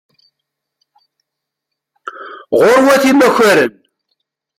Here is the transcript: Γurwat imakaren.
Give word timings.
Γurwat 2.57 3.03
imakaren. 3.11 3.73